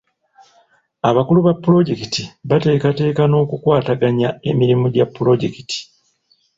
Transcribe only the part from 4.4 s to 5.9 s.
emirimu gya pulojekiti.